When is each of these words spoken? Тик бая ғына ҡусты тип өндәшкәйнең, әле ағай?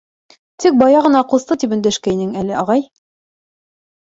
Тик 0.63 0.79
бая 0.79 1.01
ғына 1.07 1.21
ҡусты 1.33 1.57
тип 1.65 1.75
өндәшкәйнең, 1.77 2.33
әле 2.41 2.57
ағай? 2.63 2.85